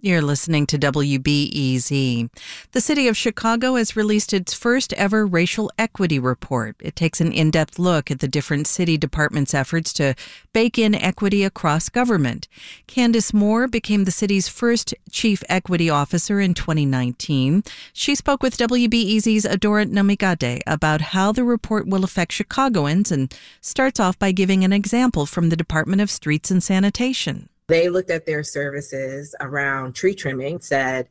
You're 0.00 0.22
listening 0.22 0.64
to 0.66 0.78
WBEZ. 0.78 2.30
The 2.70 2.80
city 2.80 3.08
of 3.08 3.16
Chicago 3.16 3.74
has 3.74 3.96
released 3.96 4.32
its 4.32 4.54
first 4.54 4.92
ever 4.92 5.26
racial 5.26 5.72
equity 5.76 6.20
report. 6.20 6.76
It 6.78 6.94
takes 6.94 7.20
an 7.20 7.32
in 7.32 7.50
depth 7.50 7.80
look 7.80 8.08
at 8.08 8.20
the 8.20 8.28
different 8.28 8.68
city 8.68 8.96
departments' 8.96 9.54
efforts 9.54 9.92
to 9.94 10.14
bake 10.52 10.78
in 10.78 10.94
equity 10.94 11.42
across 11.42 11.88
government. 11.88 12.46
Candace 12.86 13.34
Moore 13.34 13.66
became 13.66 14.04
the 14.04 14.12
city's 14.12 14.46
first 14.46 14.94
chief 15.10 15.42
equity 15.48 15.90
officer 15.90 16.38
in 16.38 16.54
2019. 16.54 17.64
She 17.92 18.14
spoke 18.14 18.40
with 18.40 18.56
WBEZ's 18.56 19.46
Adora 19.46 19.90
Namigadde 19.90 20.60
about 20.64 21.00
how 21.00 21.32
the 21.32 21.42
report 21.42 21.88
will 21.88 22.04
affect 22.04 22.30
Chicagoans 22.30 23.10
and 23.10 23.34
starts 23.60 23.98
off 23.98 24.16
by 24.16 24.30
giving 24.30 24.62
an 24.62 24.72
example 24.72 25.26
from 25.26 25.48
the 25.48 25.56
Department 25.56 26.00
of 26.00 26.08
Streets 26.08 26.52
and 26.52 26.62
Sanitation. 26.62 27.48
They 27.68 27.90
looked 27.90 28.10
at 28.10 28.26
their 28.26 28.42
services 28.42 29.34
around 29.40 29.94
tree 29.94 30.14
trimming, 30.14 30.60
said, 30.60 31.08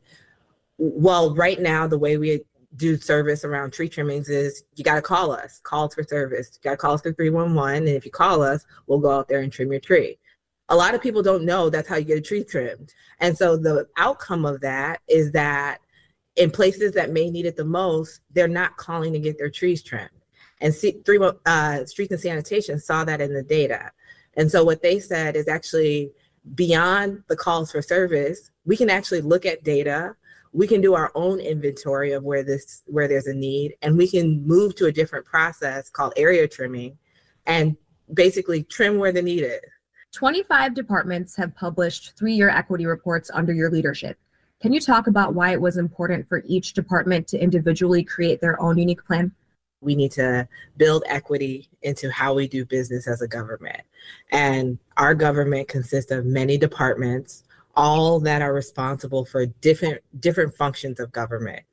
well, 0.77 1.33
right 1.35 1.59
now, 1.59 1.87
the 1.87 1.97
way 1.97 2.17
we 2.17 2.41
do 2.75 2.97
service 2.97 3.45
around 3.45 3.73
tree 3.73 3.89
trimmings 3.89 4.29
is 4.29 4.63
you 4.75 4.83
got 4.83 4.95
to 4.95 5.01
call 5.01 5.31
us, 5.31 5.59
calls 5.63 5.95
for 5.95 6.03
service. 6.03 6.51
You 6.53 6.69
got 6.69 6.71
to 6.71 6.77
call 6.77 6.93
us 6.93 7.01
for 7.01 7.13
311. 7.13 7.87
And 7.87 7.95
if 7.95 8.05
you 8.05 8.11
call 8.11 8.41
us, 8.41 8.65
we'll 8.87 8.99
go 8.99 9.11
out 9.11 9.27
there 9.27 9.39
and 9.39 9.51
trim 9.51 9.71
your 9.71 9.79
tree. 9.79 10.17
A 10.69 10.75
lot 10.75 10.93
of 10.93 11.01
people 11.01 11.23
don't 11.23 11.45
know 11.45 11.69
that's 11.69 11.87
how 11.87 11.95
you 11.95 12.05
get 12.05 12.17
a 12.17 12.21
tree 12.21 12.43
trimmed. 12.43 12.93
And 13.19 13.37
so 13.37 13.55
the 13.55 13.87
outcome 13.97 14.45
of 14.45 14.59
that 14.61 14.99
is 15.07 15.31
that 15.31 15.79
in 16.35 16.51
places 16.51 16.91
that 16.93 17.11
may 17.11 17.29
need 17.29 17.45
it 17.45 17.55
the 17.55 17.65
most, 17.65 18.21
they're 18.31 18.47
not 18.47 18.77
calling 18.77 19.13
to 19.13 19.19
get 19.19 19.37
their 19.37 19.49
trees 19.49 19.81
trimmed. 19.81 20.09
And 20.59 20.73
C- 20.73 21.01
three, 21.05 21.19
uh, 21.45 21.85
Streets 21.85 22.11
and 22.11 22.21
Sanitation 22.21 22.79
saw 22.79 23.03
that 23.05 23.21
in 23.21 23.33
the 23.33 23.43
data. 23.43 23.91
And 24.35 24.51
so 24.51 24.63
what 24.63 24.81
they 24.81 24.99
said 24.99 25.35
is 25.35 25.47
actually 25.47 26.11
beyond 26.55 27.23
the 27.27 27.35
calls 27.35 27.71
for 27.71 27.81
service, 27.81 28.51
we 28.65 28.77
can 28.77 28.89
actually 28.89 29.21
look 29.21 29.45
at 29.45 29.63
data. 29.63 30.15
We 30.53 30.67
can 30.67 30.81
do 30.81 30.93
our 30.93 31.11
own 31.15 31.39
inventory 31.39 32.13
of 32.13 32.23
where 32.23 32.43
this 32.43 32.83
where 32.87 33.07
there's 33.07 33.27
a 33.27 33.33
need, 33.33 33.75
and 33.81 33.97
we 33.97 34.07
can 34.07 34.45
move 34.45 34.75
to 34.75 34.85
a 34.85 34.91
different 34.91 35.25
process 35.25 35.89
called 35.89 36.13
area 36.15 36.47
trimming, 36.47 36.97
and 37.45 37.75
basically 38.13 38.63
trim 38.63 38.97
where 38.97 39.11
the 39.11 39.21
need 39.21 39.43
is. 39.43 39.59
25 40.13 40.73
departments 40.73 41.35
have 41.35 41.53
published 41.55 42.17
three-year 42.17 42.49
equity 42.49 42.85
reports 42.85 43.29
under 43.33 43.53
your 43.53 43.69
leadership. 43.69 44.17
Can 44.61 44.73
you 44.73 44.79
talk 44.79 45.05
about 45.05 45.35
why 45.35 45.51
it 45.51 45.61
was 45.61 45.77
important 45.77 46.27
for 46.27 46.41
each 46.47 46.73
department 46.73 47.27
to 47.27 47.37
individually 47.37 48.03
create 48.03 48.41
their 48.41 48.59
own 48.59 48.77
unique 48.77 49.05
plan? 49.05 49.31
We 49.81 49.95
need 49.95 50.11
to 50.13 50.47
build 50.77 51.03
equity 51.07 51.69
into 51.81 52.09
how 52.09 52.33
we 52.33 52.47
do 52.47 52.65
business 52.65 53.07
as 53.07 53.21
a 53.21 53.27
government. 53.27 53.81
And 54.31 54.79
our 54.97 55.13
government 55.13 55.67
consists 55.67 56.11
of 56.11 56.25
many 56.25 56.57
departments, 56.57 57.43
all 57.75 58.19
that 58.21 58.41
are 58.41 58.53
responsible 58.53 59.25
for 59.25 59.45
different 59.45 60.01
different 60.19 60.55
functions 60.55 60.99
of 60.99 61.11
government. 61.11 61.63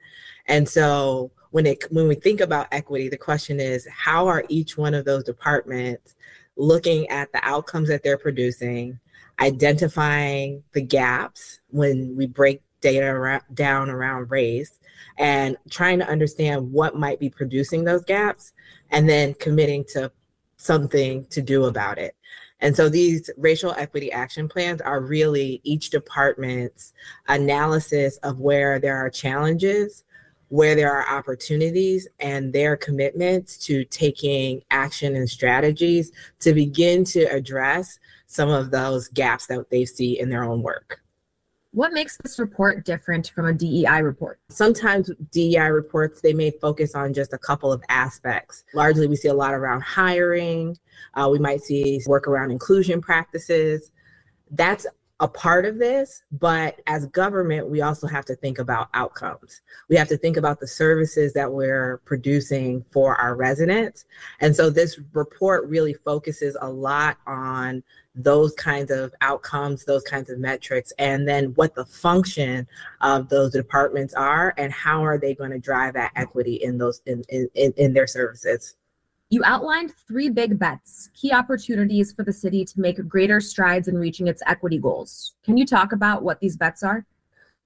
And 0.47 0.69
so 0.69 1.31
when 1.51 1.67
it 1.67 1.85
when 1.91 2.09
we 2.09 2.15
think 2.15 2.41
about 2.41 2.69
equity, 2.73 3.09
the 3.09 3.17
question 3.17 3.61
is 3.61 3.87
how 3.89 4.27
are 4.27 4.45
each 4.49 4.77
one 4.77 4.93
of 4.93 5.05
those 5.05 5.25
departments 5.25 6.15
looking 6.57 7.09
at 7.09 7.33
the 7.33 7.41
outcomes 7.43 7.89
that 7.89 8.03
they're 8.03 8.19
producing, 8.19 8.99
identifying 9.41 10.63
the 10.73 10.83
gaps 10.83 11.61
when 11.71 12.15
we 12.17 12.27
break 12.27 12.63
data 12.85 13.07
around, 13.07 13.43
down 13.55 13.89
around 13.89 14.31
race 14.31 14.79
and 15.17 15.57
trying 15.71 15.99
to 15.99 16.07
understand 16.07 16.71
what 16.71 16.95
might 16.95 17.19
be 17.19 17.31
producing 17.31 17.83
those 17.83 18.05
gaps 18.05 18.53
and 18.91 19.09
then 19.09 19.33
committing 19.35 19.85
to 19.85 20.13
something 20.59 21.25
to 21.31 21.41
do 21.41 21.65
about 21.65 21.99
it. 21.99 22.15
And 22.61 22.77
so 22.77 22.91
these 22.91 23.31
racial 23.39 23.73
equity 23.77 24.13
action 24.13 24.49
plans 24.49 24.83
are 24.83 25.01
really 25.01 25.63
each 25.65 25.89
department's 25.89 26.93
analysis 27.27 28.19
of 28.19 28.39
where 28.39 28.79
there 28.79 28.97
are 28.99 29.11
challenges, 29.11 30.05
where 30.49 30.75
there 30.75 30.93
are 30.93 31.19
opportunities, 31.19 32.07
and 32.21 32.53
their 32.53 32.77
commitments 32.77 33.57
to 33.67 33.85
taking 33.87 34.63
action 34.71 35.17
and 35.17 35.29
strategies 35.29 36.13
to 36.41 36.53
begin 36.53 37.03
to 37.05 37.23
address 37.25 37.99
some 38.27 38.51
of 38.51 38.71
those 38.71 39.09
gaps 39.09 39.47
that 39.47 39.71
they 39.71 39.87
see 39.87 40.21
in 40.21 40.29
their 40.29 40.45
own 40.45 40.63
work. 40.63 41.04
What 41.75 41.93
makes 41.93 42.17
this 42.19 42.39
report 42.39 42.85
different 42.85 43.31
from 43.31 43.47
a 43.47 43.53
DEI 43.53 44.01
report? 44.03 44.39
Sometimes 44.49 45.11
DEI 45.33 45.71
reports, 45.71 46.21
they 46.21 46.33
may 46.33 46.53
focus 46.53 46.95
on 46.95 47.13
just 47.13 47.33
a 47.33 47.39
couple 47.39 47.73
of 47.73 47.83
aspects. 47.89 48.63
Largely, 48.75 49.09
we 49.09 49.17
see 49.17 49.27
a 49.27 49.35
lot 49.35 49.55
around 49.55 49.81
hiring. 49.81 50.79
Uh, 51.15 51.29
we 51.33 51.41
might 51.41 51.63
see 51.63 52.01
work 52.07 52.29
around 52.29 52.53
inclusion 52.53 53.01
practices. 53.01 53.91
That's 54.53 54.87
a 55.19 55.27
part 55.27 55.65
of 55.65 55.79
this, 55.79 56.23
but 56.31 56.81
as 56.87 57.07
government, 57.07 57.69
we 57.69 57.81
also 57.81 58.07
have 58.07 58.25
to 58.27 58.37
think 58.37 58.61
about 58.61 58.89
outcomes. 58.95 59.63
We 59.89 59.97
have 59.97 60.09
to 60.09 60.17
think 60.17 60.37
about 60.37 60.61
the 60.61 60.69
services 60.69 61.33
that 61.33 61.53
we're 61.53 61.99
producing 62.05 62.85
for 62.93 63.17
our 63.17 63.35
residents. 63.35 64.05
And 64.41 64.55
so 64.55 64.71
this 64.71 65.01
report 65.13 65.67
really 65.67 65.95
focuses 65.95 66.57
a 66.61 66.71
lot 66.71 67.17
on 67.27 67.83
those 68.15 68.55
kinds 68.55 68.91
of 68.91 69.13
outcomes, 69.21 69.85
those 69.85 70.05
kinds 70.05 70.31
of 70.31 70.39
metrics, 70.39 70.93
and 70.99 71.27
then 71.27 71.47
what 71.55 71.75
the 71.75 71.85
function 71.85 72.67
of 73.01 73.29
those 73.29 73.53
departments 73.53 74.15
are 74.15 74.55
and 74.57 74.73
how 74.73 75.05
are 75.05 75.19
they 75.19 75.35
going 75.35 75.51
to 75.51 75.59
drive 75.59 75.95
that 75.95 76.13
equity 76.15 76.55
in 76.55 76.79
those 76.79 77.03
in, 77.07 77.25
in, 77.29 77.49
in 77.77 77.93
their 77.93 78.07
services. 78.07 78.77
You 79.31 79.43
outlined 79.45 79.93
three 80.07 80.29
big 80.29 80.59
bets, 80.59 81.11
key 81.15 81.33
opportunities 81.33 82.13
for 82.13 82.23
the 82.23 82.33
city 82.33 82.65
to 82.67 82.81
make 82.81 83.09
greater 83.09 83.41
strides 83.41 83.89
in 83.89 83.99
reaching 83.99 84.29
its 84.29 84.43
equity 84.47 84.79
goals. 84.79 85.35
Can 85.45 85.57
you 85.57 85.67
talk 85.67 85.93
about 85.93 86.23
what 86.23 86.39
these 86.41 86.57
bets 86.57 86.83
are? 86.83 87.05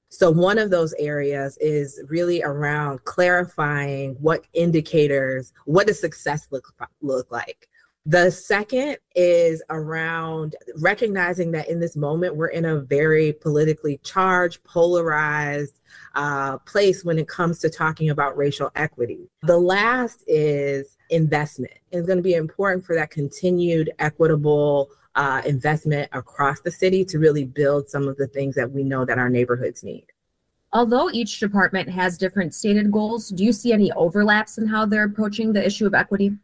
So, 0.08 0.30
one 0.30 0.56
of 0.56 0.70
those 0.70 0.94
areas 0.94 1.58
is 1.58 2.00
really 2.08 2.42
around 2.42 3.04
clarifying 3.04 4.14
what 4.20 4.46
indicators, 4.54 5.52
what 5.66 5.86
does 5.86 6.00
success 6.00 6.48
look, 6.50 6.72
look 7.02 7.30
like? 7.30 7.67
The 8.08 8.30
second 8.30 8.96
is 9.14 9.62
around 9.68 10.56
recognizing 10.76 11.52
that 11.52 11.68
in 11.68 11.78
this 11.78 11.94
moment, 11.94 12.36
we're 12.36 12.46
in 12.46 12.64
a 12.64 12.80
very 12.80 13.34
politically 13.34 14.00
charged, 14.02 14.64
polarized 14.64 15.82
uh, 16.14 16.56
place 16.56 17.04
when 17.04 17.18
it 17.18 17.28
comes 17.28 17.58
to 17.58 17.68
talking 17.68 18.08
about 18.08 18.34
racial 18.34 18.70
equity. 18.74 19.28
The 19.42 19.58
last 19.58 20.24
is 20.26 20.96
investment. 21.10 21.74
It's 21.92 22.06
going 22.06 22.16
to 22.16 22.22
be 22.22 22.32
important 22.32 22.86
for 22.86 22.94
that 22.94 23.10
continued 23.10 23.90
equitable 23.98 24.88
uh, 25.14 25.42
investment 25.44 26.08
across 26.12 26.60
the 26.60 26.70
city 26.70 27.04
to 27.04 27.18
really 27.18 27.44
build 27.44 27.90
some 27.90 28.08
of 28.08 28.16
the 28.16 28.28
things 28.28 28.54
that 28.54 28.70
we 28.72 28.84
know 28.84 29.04
that 29.04 29.18
our 29.18 29.28
neighborhoods 29.28 29.84
need. 29.84 30.06
Although 30.72 31.10
each 31.10 31.40
department 31.40 31.90
has 31.90 32.16
different 32.16 32.54
stated 32.54 32.90
goals, 32.90 33.28
do 33.28 33.44
you 33.44 33.52
see 33.52 33.74
any 33.74 33.92
overlaps 33.92 34.56
in 34.56 34.66
how 34.66 34.86
they're 34.86 35.04
approaching 35.04 35.52
the 35.52 35.66
issue 35.66 35.86
of 35.86 35.92
equity? 35.92 36.38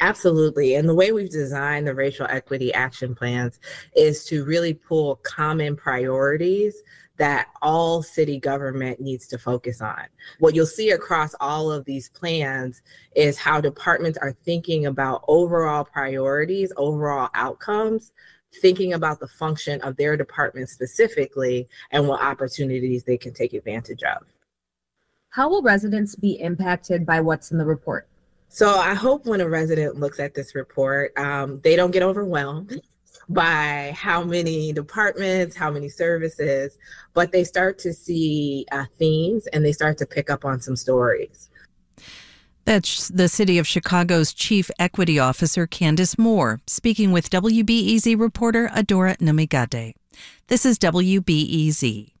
Absolutely. 0.00 0.74
And 0.74 0.88
the 0.88 0.94
way 0.94 1.12
we've 1.12 1.30
designed 1.30 1.86
the 1.86 1.94
racial 1.94 2.26
equity 2.28 2.72
action 2.74 3.14
plans 3.14 3.60
is 3.94 4.24
to 4.26 4.44
really 4.44 4.74
pull 4.74 5.16
common 5.16 5.76
priorities 5.76 6.82
that 7.16 7.48
all 7.62 8.02
city 8.02 8.38
government 8.38 9.00
needs 9.00 9.26
to 9.28 9.38
focus 9.38 9.80
on. 9.80 10.04
What 10.38 10.54
you'll 10.54 10.66
see 10.66 10.90
across 10.90 11.34
all 11.40 11.72
of 11.72 11.84
these 11.86 12.10
plans 12.10 12.82
is 13.14 13.38
how 13.38 13.60
departments 13.60 14.18
are 14.18 14.36
thinking 14.44 14.86
about 14.86 15.24
overall 15.26 15.84
priorities, 15.84 16.72
overall 16.76 17.30
outcomes, 17.34 18.12
thinking 18.60 18.92
about 18.92 19.20
the 19.20 19.28
function 19.28 19.80
of 19.80 19.96
their 19.96 20.16
department 20.16 20.68
specifically 20.68 21.68
and 21.90 22.06
what 22.06 22.22
opportunities 22.22 23.04
they 23.04 23.16
can 23.16 23.32
take 23.32 23.54
advantage 23.54 24.02
of. 24.02 24.24
How 25.30 25.48
will 25.48 25.62
residents 25.62 26.14
be 26.14 26.40
impacted 26.40 27.04
by 27.04 27.20
what's 27.20 27.50
in 27.50 27.58
the 27.58 27.64
report? 27.64 28.08
So 28.48 28.70
I 28.78 28.94
hope 28.94 29.26
when 29.26 29.40
a 29.40 29.48
resident 29.48 29.96
looks 29.96 30.18
at 30.20 30.34
this 30.34 30.54
report, 30.54 31.16
um, 31.18 31.60
they 31.60 31.76
don't 31.76 31.90
get 31.90 32.02
overwhelmed 32.02 32.80
by 33.28 33.92
how 33.96 34.22
many 34.24 34.72
departments, 34.72 35.56
how 35.56 35.70
many 35.70 35.88
services, 35.88 36.78
but 37.12 37.32
they 37.32 37.44
start 37.44 37.78
to 37.80 37.92
see 37.92 38.66
uh, 38.72 38.84
themes 38.98 39.46
and 39.48 39.64
they 39.64 39.72
start 39.72 39.98
to 39.98 40.06
pick 40.06 40.30
up 40.30 40.44
on 40.44 40.60
some 40.60 40.76
stories. 40.76 41.50
That's 42.64 43.08
the 43.08 43.28
City 43.28 43.58
of 43.58 43.66
Chicago's 43.66 44.32
Chief 44.32 44.72
Equity 44.78 45.20
Officer, 45.20 45.68
Candace 45.68 46.18
Moore, 46.18 46.60
speaking 46.66 47.12
with 47.12 47.30
WBEZ 47.30 48.18
reporter 48.18 48.68
Adora 48.68 49.16
Namigadde. 49.18 49.94
This 50.48 50.66
is 50.66 50.76
WBEZ. 50.78 52.15